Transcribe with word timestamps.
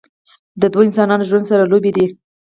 د 0.61 0.63
دوه 0.73 0.83
انسانانو 0.87 1.27
ژوند 1.29 1.45
سره 1.51 1.69
لوبې 1.71 1.91
دي 1.95 2.05